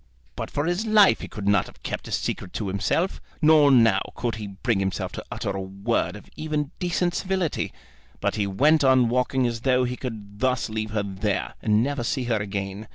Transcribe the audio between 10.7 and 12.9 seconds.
leave her there, and never see her again.